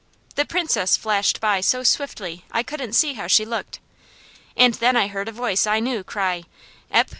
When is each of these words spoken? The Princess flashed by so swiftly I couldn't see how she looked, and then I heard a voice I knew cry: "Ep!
The 0.33 0.45
Princess 0.45 0.97
flashed 0.97 1.39
by 1.39 1.61
so 1.61 1.83
swiftly 1.83 2.43
I 2.51 2.63
couldn't 2.63 2.93
see 2.93 3.13
how 3.13 3.27
she 3.27 3.45
looked, 3.45 3.79
and 4.57 4.73
then 4.73 4.97
I 4.97 5.05
heard 5.05 5.29
a 5.29 5.31
voice 5.31 5.67
I 5.67 5.79
knew 5.79 6.03
cry: 6.03 6.41
"Ep! 6.89 7.07